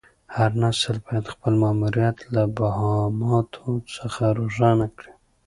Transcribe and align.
هر 0.35 0.51
نسل 0.63 0.95
باید 1.05 1.25
خپل 1.33 1.53
ماموریت 1.63 2.17
له 2.33 2.41
ابهاماتو 2.49 3.67
څخه 3.95 4.23
روښانه 4.39 4.87
کړي. 4.97 5.11